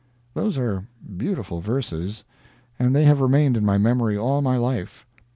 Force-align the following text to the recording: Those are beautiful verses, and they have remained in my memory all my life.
Those 0.33 0.57
are 0.57 0.87
beautiful 1.15 1.59
verses, 1.61 2.23
and 2.79 2.95
they 2.95 3.03
have 3.03 3.21
remained 3.21 3.55
in 3.55 3.63
my 3.63 3.77
memory 3.77 4.17
all 4.17 4.41
my 4.41 4.57
life. 4.57 5.05